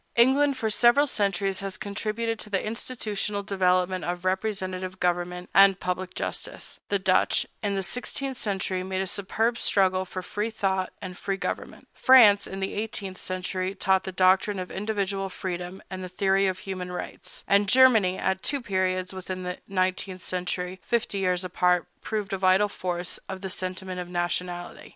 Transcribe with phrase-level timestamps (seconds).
[0.15, 6.15] England, for several centuries, has contributed to the institutional development of representative government and public
[6.15, 11.15] justice; the Dutch, in the sixteenth century, made a superb struggle for free thought and
[11.15, 16.09] free government; France, in the eighteenth century, taught the doctrine of individual freedom and the
[16.09, 21.43] theory of human rights; and Germany, at two periods within the nineteenth century, fifty years
[21.43, 24.89] apart, proved the vital force of the sentiment of nationality.